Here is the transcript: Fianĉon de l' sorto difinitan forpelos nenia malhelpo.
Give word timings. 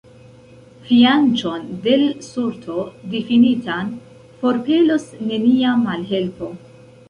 Fianĉon 0.85 1.67
de 1.83 1.93
l' 1.99 2.15
sorto 2.29 2.79
difinitan 3.13 3.95
forpelos 4.43 5.07
nenia 5.31 5.79
malhelpo. 5.87 6.55